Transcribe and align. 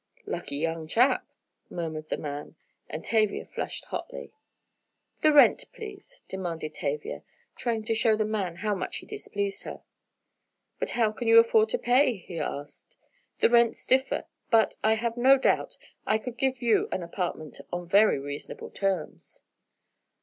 "Lucky 0.25 0.55
young 0.55 0.87
chap!" 0.87 1.27
murmured 1.69 2.09
the 2.09 2.17
man, 2.17 2.55
and 2.89 3.05
Tavia 3.05 3.45
flushed 3.45 3.85
hotly. 3.85 4.33
"The 5.21 5.31
rent, 5.31 5.65
please," 5.73 6.23
demanded 6.27 6.73
Tavia, 6.73 7.21
trying 7.55 7.83
to 7.83 7.93
show 7.93 8.15
the 8.15 8.25
man 8.25 8.55
how 8.65 8.73
much 8.73 8.97
he 8.97 9.05
displeased 9.05 9.61
her. 9.61 9.81
"What 10.79 10.89
can 10.89 11.27
you 11.27 11.37
afford 11.37 11.69
to 11.69 11.77
pay?" 11.77 12.15
he 12.17 12.39
asked. 12.39 12.97
"The 13.41 13.49
rents 13.49 13.85
differ. 13.85 14.25
But, 14.49 14.73
I 14.83 14.95
have 14.95 15.17
no 15.17 15.37
doubt, 15.37 15.77
I 16.07 16.17
could 16.17 16.35
give 16.35 16.63
you 16.63 16.87
an 16.91 17.03
apartment 17.03 17.61
on 17.71 17.87
very 17.87 18.17
reasonable 18.17 18.71
terms." 18.71 19.43